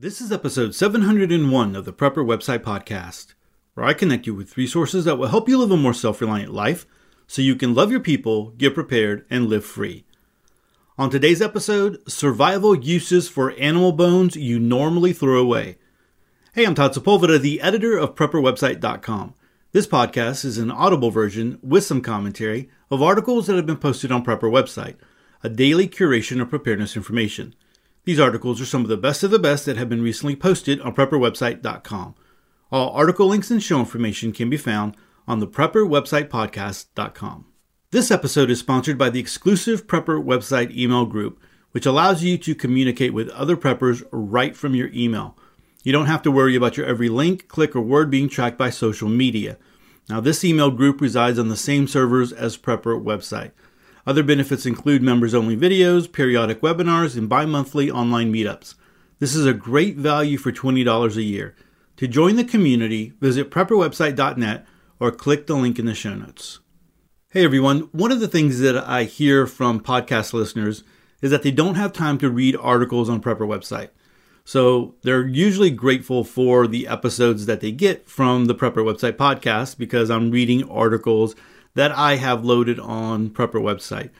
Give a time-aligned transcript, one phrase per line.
[0.00, 3.34] This is episode 701 of the Prepper Website Podcast,
[3.74, 6.54] where I connect you with resources that will help you live a more self reliant
[6.54, 6.86] life
[7.26, 10.04] so you can love your people, get prepared, and live free.
[10.96, 15.78] On today's episode, survival uses for animal bones you normally throw away.
[16.54, 19.34] Hey, I'm Todd Sepulveda, the editor of PrepperWebsite.com.
[19.72, 24.12] This podcast is an audible version with some commentary of articles that have been posted
[24.12, 24.94] on Prepper Website,
[25.42, 27.56] a daily curation of preparedness information.
[28.08, 30.80] These articles are some of the best of the best that have been recently posted
[30.80, 32.14] on PrepperWebsite.com.
[32.72, 34.96] All article links and show information can be found
[35.26, 37.44] on the PrepperWebsitePodcast.com.
[37.90, 41.38] This episode is sponsored by the exclusive Prepper Website email group,
[41.72, 45.36] which allows you to communicate with other preppers right from your email.
[45.84, 48.70] You don't have to worry about your every link, click, or word being tracked by
[48.70, 49.58] social media.
[50.08, 53.50] Now, this email group resides on the same servers as Prepper Website.
[54.08, 58.74] Other benefits include members only videos, periodic webinars, and bi monthly online meetups.
[59.18, 61.54] This is a great value for $20 a year.
[61.98, 64.66] To join the community, visit prepperwebsite.net
[64.98, 66.60] or click the link in the show notes.
[67.28, 70.84] Hey everyone, one of the things that I hear from podcast listeners
[71.20, 73.90] is that they don't have time to read articles on Prepper website.
[74.42, 79.76] So they're usually grateful for the episodes that they get from the Prepper website podcast
[79.76, 81.34] because I'm reading articles
[81.78, 84.10] that I have loaded on Prepper website.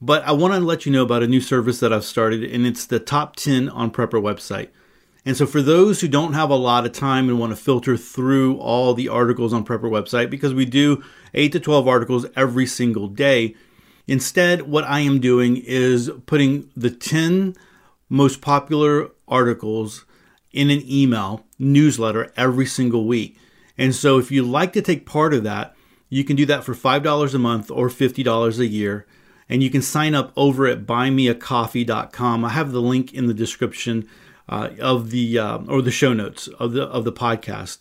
[0.00, 2.66] But I want to let you know about a new service that I've started, and
[2.66, 4.70] it's the top 10 on Prepper website.
[5.26, 7.98] And so, for those who don't have a lot of time and want to filter
[7.98, 12.64] through all the articles on Prepper website, because we do 8 to 12 articles every
[12.64, 13.54] single day,
[14.06, 17.54] instead, what I am doing is putting the 10
[18.08, 20.06] most popular articles
[20.52, 23.38] in an email newsletter every single week.
[23.76, 25.74] And so, if you'd like to take part of that,
[26.08, 29.06] you can do that for $5 a month or $50 a year.
[29.48, 32.44] And you can sign up over at buymeacoffee.com.
[32.44, 34.08] I have the link in the description
[34.48, 37.78] uh, of the uh, or the show notes of the of the podcast.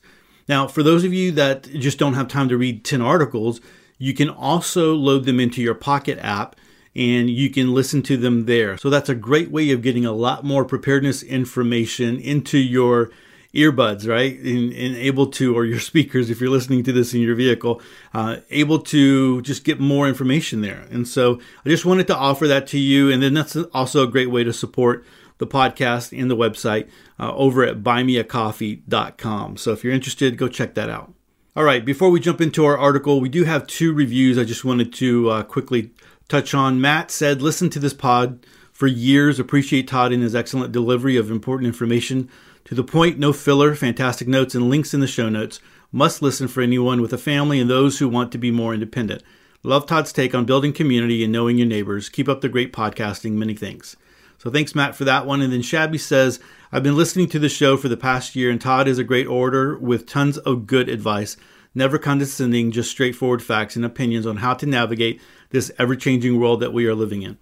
[0.48, 3.60] Now, for those of you that just don't have time to read 10 articles,
[3.98, 6.56] you can also load them into your Pocket app
[6.96, 8.78] and you can listen to them there.
[8.78, 13.12] So that's a great way of getting a lot more preparedness information into your
[13.54, 14.38] earbuds, right?
[14.40, 17.82] And, and, able to, or your speakers, if you're listening to this in your vehicle,
[18.14, 20.86] uh, able to just get more information there.
[20.92, 23.10] And so I just wanted to offer that to you.
[23.12, 25.06] And then that's also a great way to support
[25.38, 29.58] the podcast and the website uh, over at buymeacoffee.com.
[29.58, 31.14] So if you're interested, go check that out.
[31.56, 34.64] All right, before we jump into our article, we do have two reviews I just
[34.64, 35.90] wanted to uh, quickly
[36.28, 36.80] touch on.
[36.80, 41.32] Matt said, Listen to this pod for years, appreciate Todd and his excellent delivery of
[41.32, 42.30] important information
[42.68, 45.62] to the point, no filler, fantastic notes, and links in the show notes.
[45.90, 49.24] Must listen for anyone with a family and those who want to be more independent.
[49.64, 52.10] Love Todd's take on building community and knowing your neighbors.
[52.10, 53.32] Keep up the great podcasting.
[53.32, 53.96] Many thanks.
[54.38, 55.42] So thanks, Matt, for that one.
[55.42, 58.60] And then Shabby says, I've been listening to the show for the past year, and
[58.60, 61.38] Todd is a great orator with tons of good advice.
[61.74, 66.60] Never condescending, just straightforward facts and opinions on how to navigate this ever changing world
[66.60, 67.38] that we are living in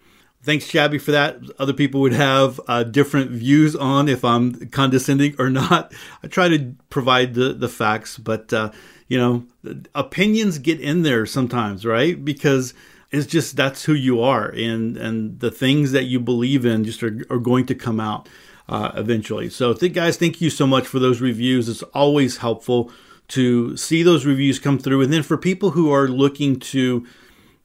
[0.45, 1.39] thanks shabby for that.
[1.59, 5.93] Other people would have uh, different views on if i'm condescending or not.
[6.23, 8.71] I try to provide the, the facts but uh,
[9.07, 9.45] you know
[9.93, 12.23] opinions get in there sometimes right?
[12.23, 12.73] Because
[13.11, 17.03] it's just that's who you are and and the things that you believe in just
[17.03, 18.29] are, are going to come out
[18.69, 19.49] uh, eventually.
[19.49, 21.69] So th- guys thank you so much for those reviews.
[21.69, 22.91] It's always helpful
[23.29, 25.01] to see those reviews come through.
[25.01, 27.05] And then for people who are looking to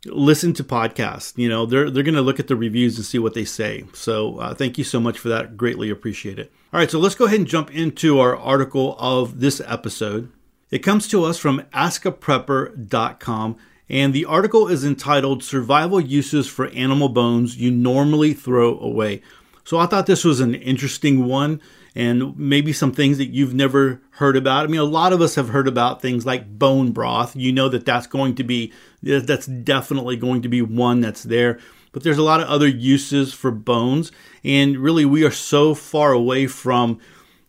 [0.07, 1.37] listen to podcasts.
[1.37, 3.85] You know, they're they're going to look at the reviews and see what they say.
[3.93, 5.57] So uh, thank you so much for that.
[5.57, 6.53] Greatly appreciate it.
[6.73, 10.31] All right, so let's go ahead and jump into our article of this episode.
[10.71, 13.57] It comes to us from askaprepper.com.
[13.89, 19.21] And the article is entitled Survival Uses for Animal Bones You Normally Throw Away.
[19.65, 21.61] So I thought this was an interesting one
[21.95, 24.65] and maybe some things that you've never heard about.
[24.65, 27.35] I mean, a lot of us have heard about things like bone broth.
[27.35, 31.59] You know that that's going to be, that's definitely going to be one that's there.
[31.93, 34.13] But there's a lot of other uses for bones.
[34.45, 37.01] And really, we are so far away from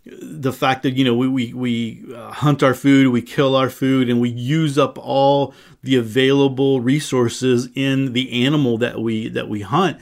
[0.05, 3.69] the fact that you know we we, we uh, hunt our food we kill our
[3.69, 9.47] food and we use up all the available resources in the animal that we that
[9.47, 9.99] we hunt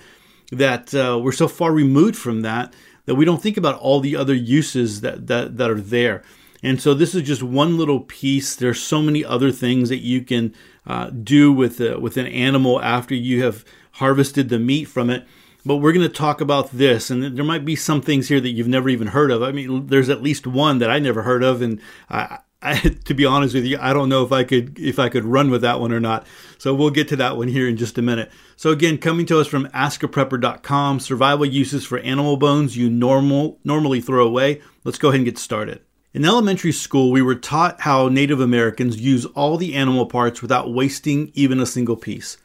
[0.53, 2.73] that uh, we're so far removed from that
[3.09, 6.21] that we don't think about all the other uses that, that, that are there.
[6.61, 8.55] And so this is just one little piece.
[8.55, 10.53] There's so many other things that you can
[10.85, 15.25] uh, do with uh, with an animal after you have harvested the meat from it.
[15.65, 18.51] But we're going to talk about this, and there might be some things here that
[18.51, 19.41] you've never even heard of.
[19.41, 23.13] I mean, there's at least one that I never heard of, and I, I, to
[23.13, 25.61] be honest with you, I don't know if I could if I could run with
[25.61, 26.25] that one or not.
[26.57, 28.31] So we'll get to that one here in just a minute.
[28.55, 34.01] So again, coming to us from askaprepper.com, survival uses for animal bones you normal normally
[34.01, 34.61] throw away.
[34.83, 35.81] Let's go ahead and get started.
[36.11, 40.73] In elementary school, we were taught how Native Americans use all the animal parts without
[40.73, 42.37] wasting even a single piece.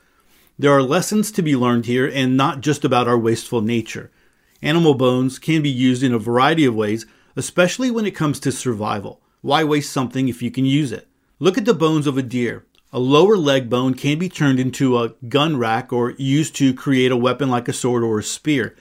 [0.58, 4.12] There are lessons to be learned here and not just about our wasteful nature.
[4.60, 7.06] Animal bones can be used in a variety of ways,
[7.36, 9.20] especially when it comes to survival.
[9.44, 11.06] Why waste something if you can use it?
[11.38, 12.64] Look at the bones of a deer.
[12.94, 17.12] A lower leg bone can be turned into a gun rack or used to create
[17.12, 18.74] a weapon like a sword or a spear.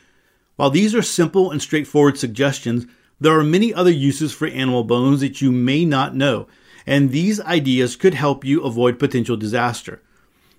[0.56, 2.86] While these are simple and straightforward suggestions,
[3.19, 6.48] there are many other uses for animal bones that you may not know,
[6.88, 10.01] and these ideas could help you avoid potential disaster.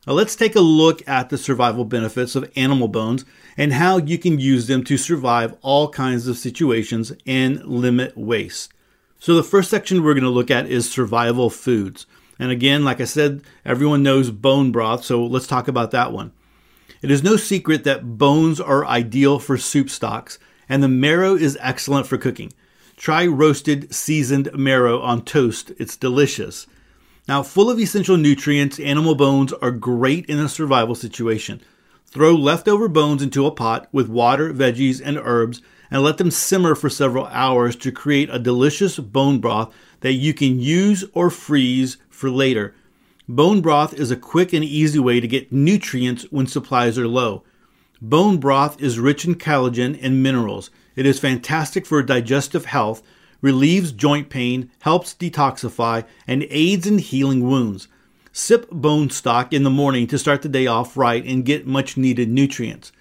[0.07, 3.25] Now let's take a look at the survival benefits of animal bones
[3.57, 8.74] and how you can use them to survive all kinds of situations and limit waste.
[9.25, 12.05] So the first section we're going to look at is survival foods.
[12.39, 16.33] And again, like I said, everyone knows bone broth, so let's talk about that one.
[17.01, 20.39] It is no secret that bones are ideal for soup stocks,
[20.69, 22.53] and the marrow is excellent for cooking.
[22.99, 26.67] Try roasted seasoned marrow on toast, it's delicious.
[27.27, 31.63] Now, full of essential nutrients, animal bones are great in a survival situation.
[32.05, 36.75] Throw leftover bones into a pot with water, veggies, and herbs and let them simmer
[36.75, 41.97] for several hours to create a delicious bone broth that you can use or freeze
[42.09, 42.75] for later.
[43.29, 47.43] Bone broth is a quick and easy way to get nutrients when supplies are low.
[48.03, 50.71] Bone broth is rich in collagen and minerals.
[50.95, 53.03] It is fantastic for digestive health,
[53.41, 57.89] relieves joint pain, helps detoxify, and aids in healing wounds.
[58.31, 61.97] Sip bone stock in the morning to start the day off right and get much
[61.97, 62.93] needed nutrients.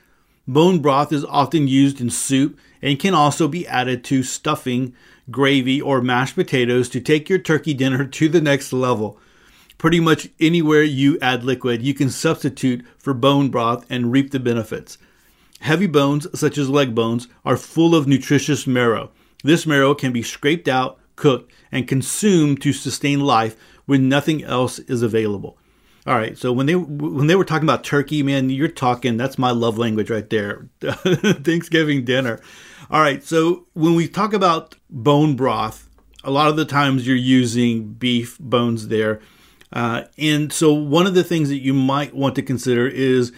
[0.47, 4.93] Bone broth is often used in soup and can also be added to stuffing,
[5.31, 9.17] gravy, or mashed potatoes to take your turkey dinner to the next level.
[9.77, 14.39] Pretty much anywhere you add liquid, you can substitute for bone broth and reap the
[14.39, 14.97] benefits.
[15.61, 19.11] Heavy bones, such as leg bones, are full of nutritious marrow.
[19.45, 23.55] This marrow can be scraped out, cooked, and consumed to sustain life
[23.85, 25.57] when nothing else is available.
[26.05, 29.37] All right, so when they when they were talking about turkey, man, you're talking that's
[29.37, 30.67] my love language right there.
[30.81, 32.41] Thanksgiving dinner.
[32.91, 35.87] All right, so when we talk about bone broth,
[36.23, 39.21] a lot of the times you're using beef bones there.
[39.71, 43.31] Uh, and so one of the things that you might want to consider is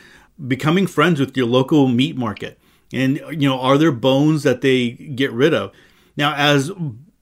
[0.47, 2.59] becoming friends with your local meat market.
[2.91, 5.71] And you know, are there bones that they get rid of?
[6.17, 6.71] Now, as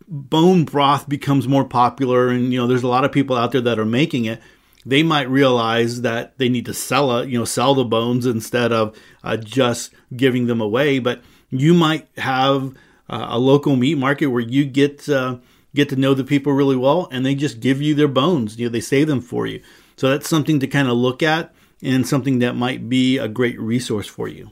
[0.07, 3.61] bone broth becomes more popular, and you know, there's a lot of people out there
[3.61, 4.41] that are making it
[4.85, 8.71] they might realize that they need to sell it, you know, sell the bones instead
[8.71, 10.99] of uh, just giving them away.
[10.99, 12.75] But you might have
[13.09, 15.37] uh, a local meat market where you get uh,
[15.75, 18.57] get to know the people really well, and they just give you their bones.
[18.57, 19.61] You know, they save them for you.
[19.95, 23.59] So that's something to kind of look at, and something that might be a great
[23.59, 24.51] resource for you.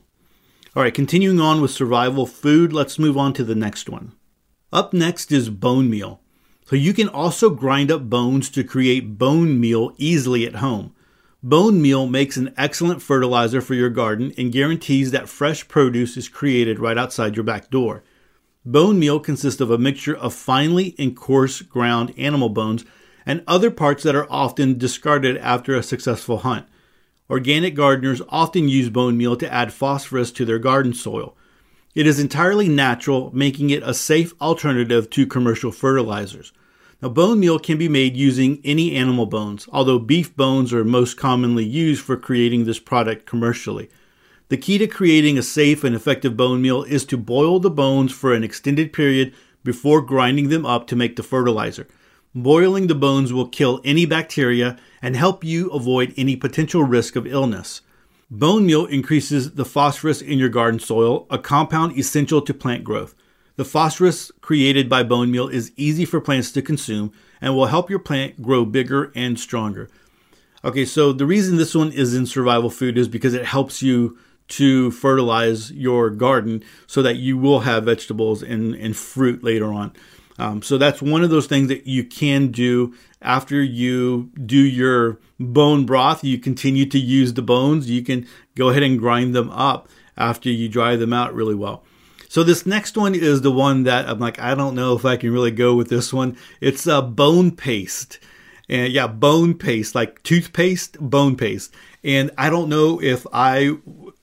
[0.75, 4.13] All right, continuing on with survival food, let's move on to the next one.
[4.71, 6.21] Up next is bone meal.
[6.71, 10.95] So you can also grind up bones to create bone meal easily at home.
[11.43, 16.29] Bone meal makes an excellent fertilizer for your garden and guarantees that fresh produce is
[16.29, 18.05] created right outside your back door.
[18.63, 22.85] Bone meal consists of a mixture of finely and coarse ground animal bones
[23.25, 26.67] and other parts that are often discarded after a successful hunt.
[27.29, 31.35] Organic gardeners often use bone meal to add phosphorus to their garden soil.
[31.95, 36.53] It is entirely natural, making it a safe alternative to commercial fertilizers.
[37.01, 41.17] Now, bone meal can be made using any animal bones, although beef bones are most
[41.17, 43.89] commonly used for creating this product commercially.
[44.49, 48.11] The key to creating a safe and effective bone meal is to boil the bones
[48.11, 51.87] for an extended period before grinding them up to make the fertilizer.
[52.35, 57.25] Boiling the bones will kill any bacteria and help you avoid any potential risk of
[57.25, 57.81] illness.
[58.29, 63.15] Bone meal increases the phosphorus in your garden soil, a compound essential to plant growth.
[63.55, 67.89] The phosphorus created by bone meal is easy for plants to consume and will help
[67.89, 69.89] your plant grow bigger and stronger.
[70.63, 74.17] Okay, so the reason this one is in survival food is because it helps you
[74.49, 79.93] to fertilize your garden so that you will have vegetables and, and fruit later on.
[80.37, 85.19] Um, so that's one of those things that you can do after you do your
[85.39, 86.23] bone broth.
[86.23, 87.89] You continue to use the bones.
[87.89, 91.83] You can go ahead and grind them up after you dry them out really well.
[92.31, 95.17] So this next one is the one that I'm like, I don't know if I
[95.17, 96.37] can really go with this one.
[96.61, 98.19] It's a uh, bone paste.
[98.69, 101.73] And yeah, bone paste, like toothpaste, bone paste.
[102.05, 103.75] And I don't know if I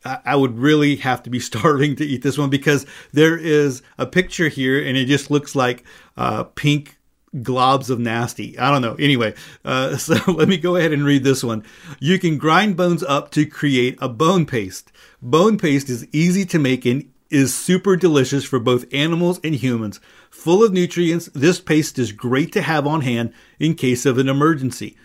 [0.07, 4.07] I would really have to be starving to eat this one because there is a
[4.07, 5.85] picture here and it just looks like
[6.17, 6.97] uh, pink
[7.37, 8.59] globs of nasty.
[8.59, 8.95] I don't know.
[8.95, 9.35] Anyway,
[9.67, 11.63] uh, so let me go ahead and read this one.
[12.01, 14.93] You can grind bones up to create a bone paste.
[15.21, 20.01] Bone paste is easy to make and is super delicious for both animals and humans.
[20.31, 24.29] Full of nutrients, this paste is great to have on hand in case of an
[24.29, 24.97] emergency.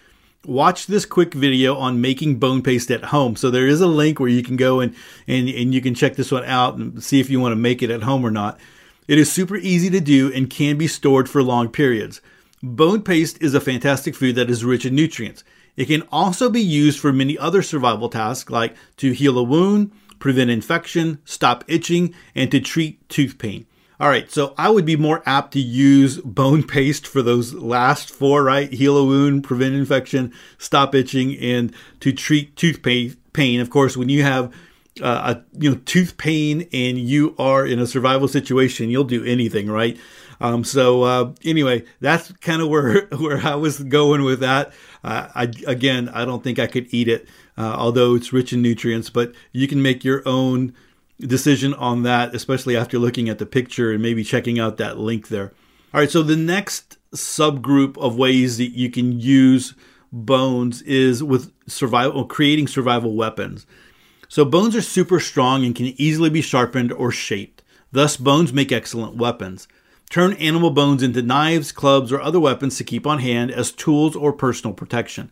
[0.46, 3.36] Watch this quick video on making bone paste at home.
[3.36, 4.94] So there is a link where you can go and,
[5.28, 7.82] and, and you can check this one out and see if you want to make
[7.82, 8.60] it at home or not.
[9.08, 12.22] It is super easy to do and can be stored for long periods.
[12.62, 15.44] Bone paste is a fantastic food that is rich in nutrients.
[15.76, 19.92] It can also be used for many other survival tasks like to heal a wound,
[20.24, 23.66] prevent infection, stop itching, and to treat tooth pain.
[24.00, 28.10] All right, so I would be more apt to use bone paste for those last
[28.10, 28.72] four, right?
[28.72, 33.60] Heal a wound, prevent infection, stop itching, and to treat tooth pain.
[33.60, 34.54] Of course, when you have
[35.02, 39.26] uh, a you know tooth pain and you are in a survival situation, you'll do
[39.26, 40.00] anything, right?
[40.40, 44.72] Um, so uh, anyway, that's kind of where where I was going with that.
[45.04, 48.62] Uh, I again, I don't think I could eat it, uh, although it's rich in
[48.62, 49.10] nutrients.
[49.10, 50.74] But you can make your own
[51.20, 55.28] decision on that, especially after looking at the picture and maybe checking out that link
[55.28, 55.54] there.
[55.94, 59.76] All right, so the next subgroup of ways that you can use
[60.12, 63.66] bones is with survival, creating survival weapons.
[64.28, 67.64] So bones are super strong and can easily be sharpened or shaped.
[67.92, 69.68] Thus, bones make excellent weapons.
[70.10, 74.16] Turn animal bones into knives, clubs, or other weapons to keep on hand as tools
[74.16, 75.32] or personal protection.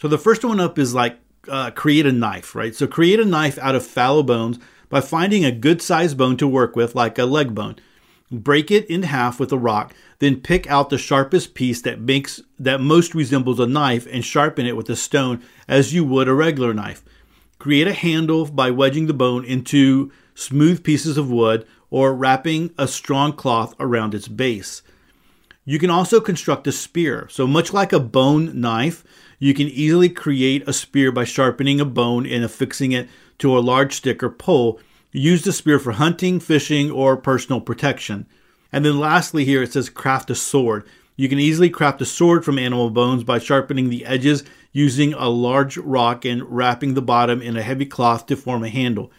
[0.00, 1.18] So the first one up is like
[1.48, 2.74] uh, create a knife, right?
[2.74, 4.58] So create a knife out of fallow bones
[4.88, 7.76] by finding a good sized bone to work with, like a leg bone.
[8.30, 12.40] Break it in half with a rock, then pick out the sharpest piece that makes
[12.58, 16.34] that most resembles a knife and sharpen it with a stone as you would a
[16.34, 17.02] regular knife.
[17.58, 22.88] Create a handle by wedging the bone into smooth pieces of wood or wrapping a
[22.88, 24.82] strong cloth around its base.
[25.64, 27.28] You can also construct a spear.
[27.30, 29.04] So, much like a bone knife,
[29.42, 33.08] you can easily create a spear by sharpening a bone and affixing it
[33.38, 34.78] to a large stick or pole.
[35.10, 38.24] Use the spear for hunting, fishing, or personal protection.
[38.70, 40.86] And then, lastly, here it says craft a sword.
[41.16, 45.28] You can easily craft a sword from animal bones by sharpening the edges using a
[45.28, 49.10] large rock and wrapping the bottom in a heavy cloth to form a handle.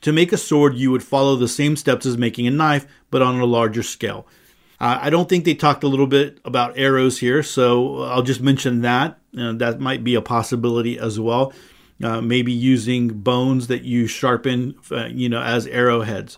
[0.00, 3.20] To make a sword, you would follow the same steps as making a knife, but
[3.20, 4.26] on a larger scale.
[4.80, 8.40] Uh, I don't think they talked a little bit about arrows here, so I'll just
[8.40, 9.18] mention that.
[9.32, 11.52] That might be a possibility as well.
[12.02, 16.36] Uh, maybe using bones that you sharpen, uh, you know, as arrowheads.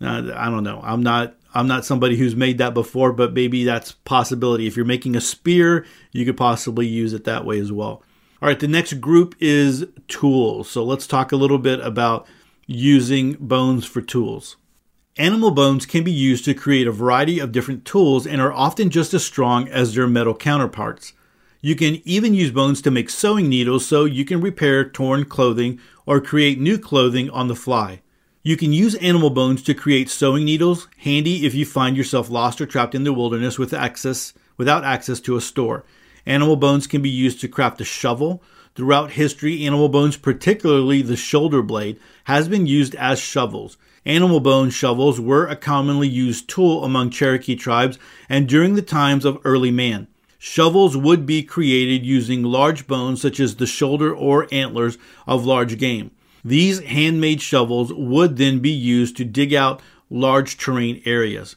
[0.00, 0.80] Uh, I don't know.
[0.82, 4.66] I'm not I'm not somebody who's made that before, but maybe that's possibility.
[4.66, 8.02] If you're making a spear, you could possibly use it that way as well.
[8.40, 10.70] All right, the next group is tools.
[10.70, 12.26] So let's talk a little bit about
[12.66, 14.56] using bones for tools.
[15.18, 18.88] Animal bones can be used to create a variety of different tools and are often
[18.88, 21.12] just as strong as their metal counterparts.
[21.60, 25.80] You can even use bones to make sewing needles so you can repair torn clothing
[26.06, 28.00] or create new clothing on the fly.
[28.44, 32.60] You can use animal bones to create sewing needles, handy if you find yourself lost
[32.60, 35.84] or trapped in the wilderness with access, without access to a store.
[36.26, 38.40] Animal bones can be used to craft a shovel.
[38.76, 43.76] Throughout history, animal bones, particularly the shoulder blade, has been used as shovels.
[44.08, 49.26] Animal bone shovels were a commonly used tool among Cherokee tribes and during the times
[49.26, 50.08] of early man.
[50.38, 54.96] Shovels would be created using large bones such as the shoulder or antlers
[55.26, 56.10] of large game.
[56.42, 61.56] These handmade shovels would then be used to dig out large terrain areas.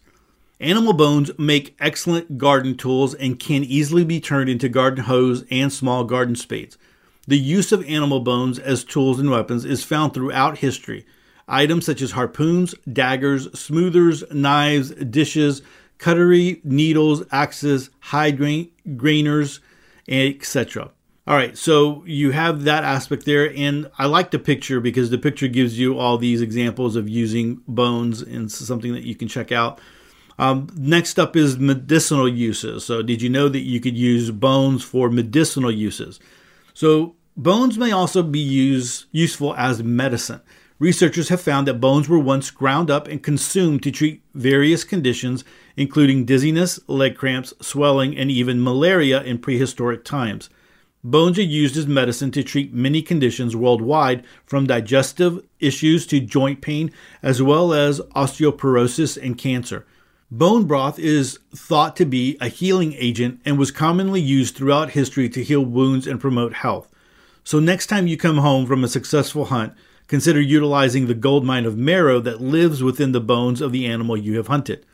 [0.59, 5.71] Animal bones make excellent garden tools and can easily be turned into garden hoes and
[5.71, 6.77] small garden spades.
[7.25, 11.05] The use of animal bones as tools and weapons is found throughout history.
[11.51, 15.61] Items such as harpoons, daggers, smoothers, knives, dishes,
[15.97, 19.59] cutlery, needles, axes, hide grain, grainers,
[20.07, 20.91] etc.
[21.27, 25.17] All right, so you have that aspect there, and I like the picture because the
[25.17, 29.51] picture gives you all these examples of using bones and something that you can check
[29.51, 29.79] out.
[30.39, 32.85] Um, next up is medicinal uses.
[32.85, 36.19] So, did you know that you could use bones for medicinal uses?
[36.73, 40.41] So, bones may also be used useful as medicine.
[40.81, 45.43] Researchers have found that bones were once ground up and consumed to treat various conditions,
[45.77, 50.49] including dizziness, leg cramps, swelling, and even malaria in prehistoric times.
[51.03, 56.61] Bones are used as medicine to treat many conditions worldwide, from digestive issues to joint
[56.61, 59.85] pain, as well as osteoporosis and cancer.
[60.31, 65.29] Bone broth is thought to be a healing agent and was commonly used throughout history
[65.29, 66.89] to heal wounds and promote health.
[67.43, 69.73] So, next time you come home from a successful hunt,
[70.11, 74.17] consider utilizing the gold mine of marrow that lives within the bones of the animal
[74.17, 74.85] you have hunted.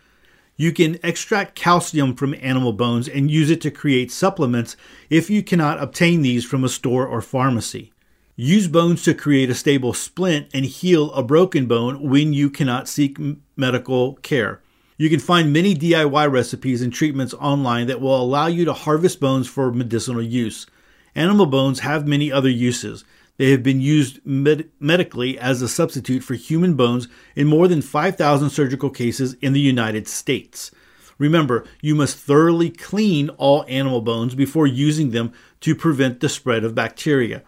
[0.55, 4.77] You can extract calcium from animal bones and use it to create supplements
[5.09, 7.91] if you cannot obtain these from a store or pharmacy.
[8.35, 12.87] Use bones to create a stable splint and heal a broken bone when you cannot
[12.87, 13.17] seek
[13.55, 14.61] medical care.
[14.97, 19.19] You can find many DIY recipes and treatments online that will allow you to harvest
[19.19, 20.67] bones for medicinal use.
[21.15, 23.03] Animal bones have many other uses.
[23.37, 27.81] They have been used med- medically as a substitute for human bones in more than
[27.81, 30.71] 5,000 surgical cases in the United States.
[31.19, 36.63] Remember, you must thoroughly clean all animal bones before using them to prevent the spread
[36.63, 37.43] of bacteria.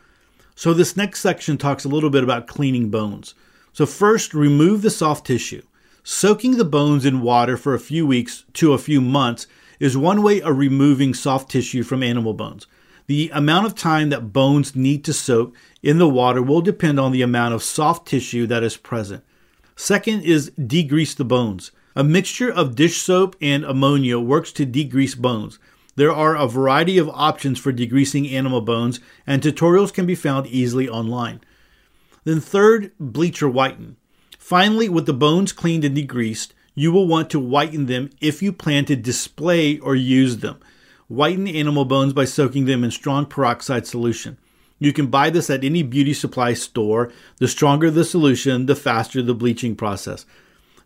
[0.55, 3.33] So, this next section talks a little bit about cleaning bones.
[3.73, 5.61] So, first, remove the soft tissue.
[6.03, 9.47] Soaking the bones in water for a few weeks to a few months
[9.79, 12.67] is one way of removing soft tissue from animal bones.
[13.09, 17.11] The amount of time that bones need to soak in the water will depend on
[17.11, 19.23] the amount of soft tissue that is present.
[19.75, 21.71] Second is degrease the bones.
[21.95, 25.57] A mixture of dish soap and ammonia works to degrease bones.
[25.95, 30.45] There are a variety of options for degreasing animal bones, and tutorials can be found
[30.45, 31.41] easily online.
[32.25, 33.97] Then, third, bleach or whiten.
[34.37, 38.53] Finally, with the bones cleaned and degreased, you will want to whiten them if you
[38.53, 40.59] plan to display or use them.
[41.09, 44.37] Whiten the animal bones by soaking them in strong peroxide solution.
[44.77, 47.11] You can buy this at any beauty supply store.
[47.39, 50.25] The stronger the solution, the faster the bleaching process.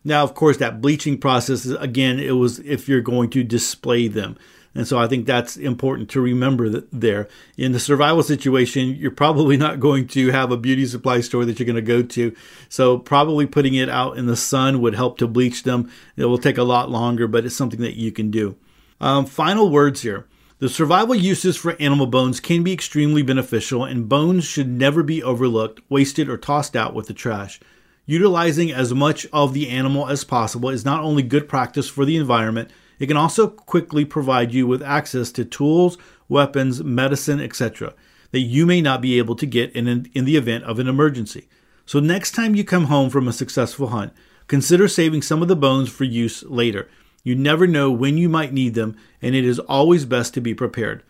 [0.02, 4.08] Now, of course, that bleaching process, is again, it was if you're going to display
[4.08, 4.36] them.
[4.74, 7.28] And so I think that's important to remember that there.
[7.56, 11.58] In the survival situation, you're probably not going to have a beauty supply store that
[11.58, 12.34] you're going to go to.
[12.68, 15.90] So probably putting it out in the sun would help to bleach them.
[16.16, 18.56] It will take a lot longer, but it's something that you can do.
[19.00, 20.26] Um, final words here.
[20.58, 25.22] The survival uses for animal bones can be extremely beneficial, and bones should never be
[25.22, 27.60] overlooked, wasted, or tossed out with the trash.
[28.06, 32.16] Utilizing as much of the animal as possible is not only good practice for the
[32.16, 35.98] environment, it can also quickly provide you with access to tools,
[36.28, 37.94] weapons, medicine, etc.,
[38.30, 40.88] that you may not be able to get in, an, in the event of an
[40.88, 41.48] emergency.
[41.86, 44.12] So, next time you come home from a successful hunt,
[44.46, 46.88] consider saving some of the bones for use later.
[47.24, 50.54] You never know when you might need them, and it is always best to be
[50.54, 51.02] prepared.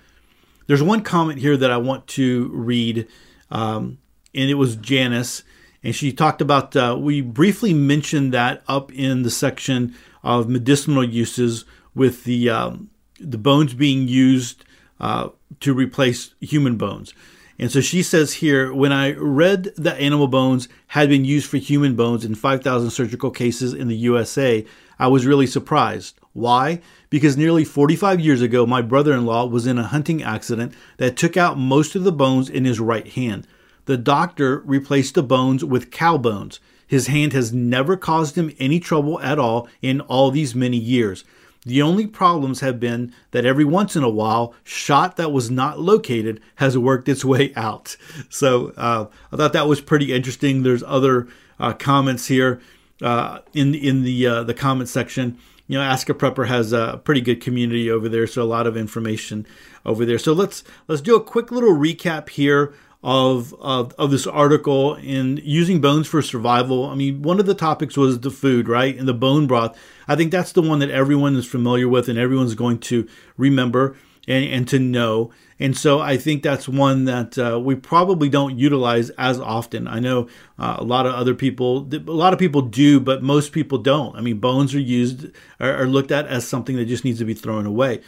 [0.67, 3.07] There's one comment here that I want to read,
[3.51, 3.99] um,
[4.35, 5.43] and it was Janice,
[5.83, 6.75] and she talked about.
[6.75, 12.91] Uh, we briefly mentioned that up in the section of medicinal uses with the um,
[13.19, 14.65] the bones being used
[15.01, 15.29] uh,
[15.61, 17.13] to replace human bones.
[17.59, 21.57] And so she says here when I read that animal bones had been used for
[21.57, 24.67] human bones in 5,000 surgical cases in the USA,
[24.99, 26.19] I was really surprised.
[26.33, 26.81] Why?
[27.11, 31.17] Because nearly 45 years ago, my brother in law was in a hunting accident that
[31.17, 33.47] took out most of the bones in his right hand.
[33.85, 36.59] The doctor replaced the bones with cow bones.
[36.87, 41.25] His hand has never caused him any trouble at all in all these many years.
[41.65, 45.81] The only problems have been that every once in a while, shot that was not
[45.81, 47.97] located has worked its way out.
[48.29, 50.63] So uh, I thought that was pretty interesting.
[50.63, 51.27] There's other
[51.59, 52.61] uh, comments here
[53.03, 55.39] uh, in in the uh, the comment section.
[55.67, 58.67] You know, Ask a Prepper has a pretty good community over there, so a lot
[58.67, 59.47] of information
[59.87, 60.19] over there.
[60.19, 62.75] So let's let's do a quick little recap here
[63.05, 66.87] of, of of this article in using bones for survival.
[66.87, 69.79] I mean, one of the topics was the food, right, and the bone broth.
[70.09, 73.95] I think that's the one that everyone is familiar with and everyone's going to remember
[74.27, 75.31] and, and to know.
[75.61, 79.87] And so I think that's one that uh, we probably don't utilize as often.
[79.87, 83.53] I know uh, a lot of other people, a lot of people do, but most
[83.53, 84.17] people don't.
[84.17, 85.27] I mean, bones are used,
[85.61, 88.01] are, are looked at as something that just needs to be thrown away.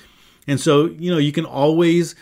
[0.48, 2.14] And so, you know, you can always,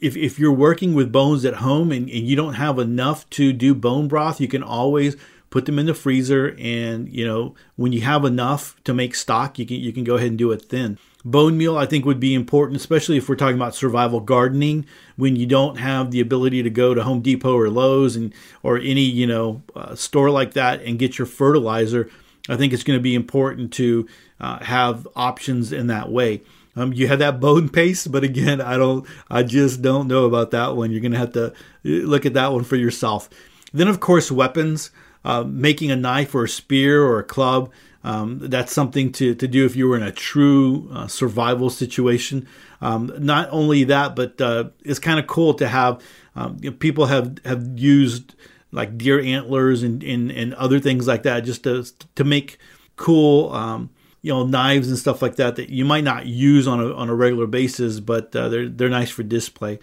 [0.00, 3.52] if, if you're working with bones at home and, and you don't have enough to
[3.52, 5.16] do bone broth, you can always
[5.50, 9.58] put them in the freezer and you know when you have enough to make stock
[9.58, 12.18] you can you can go ahead and do it then bone meal i think would
[12.18, 16.62] be important especially if we're talking about survival gardening when you don't have the ability
[16.62, 20.54] to go to home depot or lowes and or any you know uh, store like
[20.54, 22.10] that and get your fertilizer.
[22.48, 24.08] I think it's going to be important to
[24.40, 26.42] uh, have options in that way
[26.76, 30.50] um, you have that bone paste, but again, I don't, I just don't know about
[30.52, 30.90] that one.
[30.90, 33.28] You're to have to uh, look at that one for yourself.
[33.72, 34.90] Then, of course, weapons.
[35.24, 37.70] Uh, making a knife or a spear or a club.
[38.02, 42.48] Um, that's something to, to do if you were in a true uh, survival situation.
[42.80, 46.02] Um, not only that, but uh, it's kind of cool to have
[46.34, 48.34] um, you know, people have, have used
[48.72, 52.58] like deer antlers and, and, and other things like that just to, to make
[52.96, 53.90] cool um,
[54.22, 57.08] you know knives and stuff like that that you might not use on a, on
[57.10, 59.78] a regular basis, but uh, they're they're nice for display.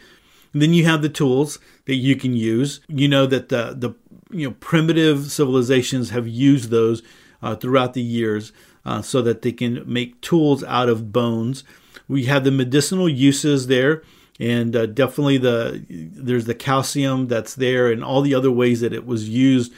[0.53, 2.81] And then you have the tools that you can use.
[2.87, 3.95] You know that the the
[4.35, 7.03] you know primitive civilizations have used those
[7.41, 8.51] uh, throughout the years.
[8.85, 11.63] uh, so that they can make tools out of bones.
[12.07, 14.03] We have the medicinal uses there,
[14.39, 18.93] and uh, definitely the there's the calcium that's there, and all the other ways that
[18.93, 19.73] it was used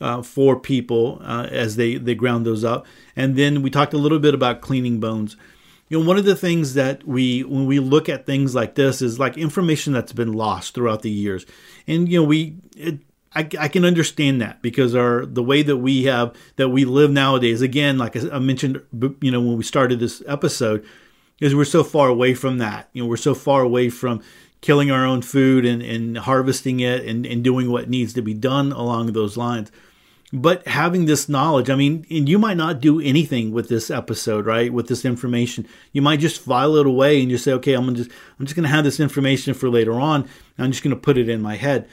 [0.00, 2.86] uh, for people uh, as they they ground those up.
[3.14, 5.36] And then we talked a little bit about cleaning bones.
[5.88, 9.00] You know, one of the things that we when we look at things like this
[9.00, 11.46] is like information that's been lost throughout the years,
[11.86, 12.56] and you know we.
[12.76, 13.00] It,
[13.34, 17.10] I, I, can understand that because our the way that we have that we live
[17.10, 18.80] nowadays again like I mentioned
[19.20, 20.86] you know when we started this episode
[21.38, 24.22] is we're so far away from that you know we're so far away from
[24.60, 28.34] killing our own food and, and harvesting it and, and doing what needs to be
[28.34, 29.70] done along those lines.
[30.32, 34.44] But having this knowledge i mean and you might not do anything with this episode
[34.44, 34.72] right?
[34.72, 35.68] With this information.
[35.92, 38.56] You might just file it away and just say okay i'm gonna just i'm just
[38.56, 40.28] gonna have this information for later on.
[40.58, 41.88] I'm just gonna put it in my head.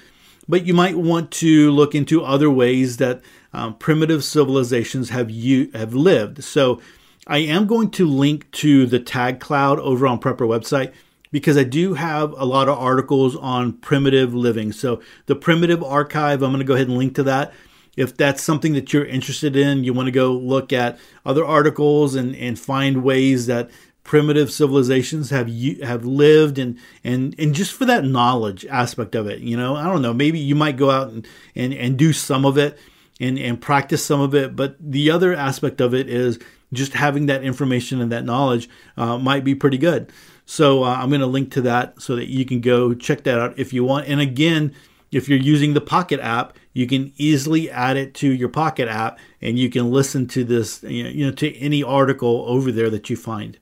[0.48, 3.22] But you might want to look into other ways that
[3.54, 6.44] um, primitive civilizations have you have lived.
[6.44, 6.82] So
[7.28, 10.92] i am going to link to the tag cloud over on prepper website
[11.34, 14.72] because I do have a lot of articles on primitive living.
[14.72, 17.52] So, the primitive archive, I'm going to go ahead and link to that.
[17.98, 22.14] If that's something that you're interested in, you want to go look at other articles
[22.16, 23.70] and, and find ways that
[24.04, 25.50] primitive civilizations have
[25.82, 29.78] have lived and and and just for that knowledge aspect of it you know?
[29.78, 32.78] I don't know maybe you might go out and and, and do some of it
[33.22, 36.38] and and practice some of it but the other aspect of it is
[36.74, 38.68] just having that information and that knowledge
[38.98, 40.12] uh, might be pretty good
[40.46, 43.40] so uh, i'm going to link to that so that you can go check that
[43.40, 44.74] out if you want and again
[45.12, 49.20] if you're using the pocket app you can easily add it to your Pocket app
[49.42, 53.16] and you can listen to this, you know, to any article over there that you
[53.16, 53.60] find.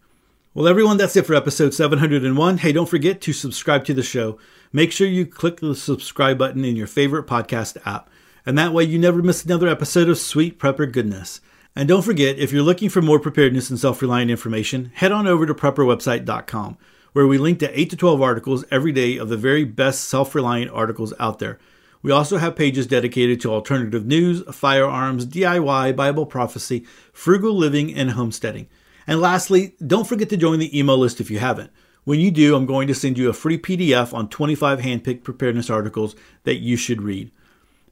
[0.53, 2.57] Well, everyone, that's it for episode 701.
[2.57, 4.37] Hey, don't forget to subscribe to the show.
[4.73, 8.09] Make sure you click the subscribe button in your favorite podcast app,
[8.45, 11.41] and that way you never miss another episode of Sweet Prepper Goodness.
[11.75, 15.25] And don't forget, if you're looking for more preparedness and self reliant information, head on
[15.25, 16.77] over to prepperwebsite.com,
[17.13, 20.35] where we link to 8 to 12 articles every day of the very best self
[20.35, 21.59] reliant articles out there.
[22.01, 28.11] We also have pages dedicated to alternative news, firearms, DIY, Bible prophecy, frugal living, and
[28.11, 28.67] homesteading.
[29.07, 31.71] And lastly, don't forget to join the email list if you haven't.
[32.03, 35.69] When you do, I'm going to send you a free PDF on 25 handpicked preparedness
[35.69, 37.31] articles that you should read.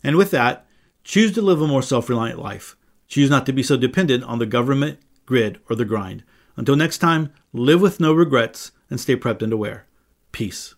[0.04, 0.66] And with that,
[1.04, 2.76] choose to live a more self reliant life.
[3.10, 6.24] Choose not to be so dependent on the government, grid, or the grind.
[6.56, 9.88] Until next time, live with no regrets and stay prepped and aware.
[10.32, 10.76] Peace.